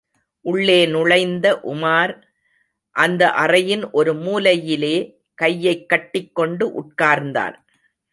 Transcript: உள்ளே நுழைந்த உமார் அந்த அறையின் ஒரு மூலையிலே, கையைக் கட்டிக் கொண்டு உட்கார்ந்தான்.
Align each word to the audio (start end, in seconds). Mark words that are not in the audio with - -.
உள்ளே 0.41 0.85
நுழைந்த 0.85 1.59
உமார் 1.63 2.21
அந்த 2.91 3.27
அறையின் 3.27 3.91
ஒரு 3.91 4.13
மூலையிலே, 4.13 5.15
கையைக் 5.33 5.89
கட்டிக் 5.89 6.35
கொண்டு 6.35 6.81
உட்கார்ந்தான். 6.81 7.55